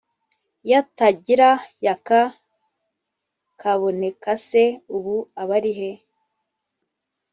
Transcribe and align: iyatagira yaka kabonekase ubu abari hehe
iyatagira 0.65 1.49
yaka 1.85 2.19
kabonekase 3.59 4.63
ubu 4.95 5.15
abari 5.41 5.71
hehe 5.79 5.91